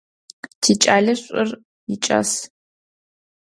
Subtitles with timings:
[0.61, 1.49] Тикӏалэ шӏур
[1.93, 2.31] икӏас.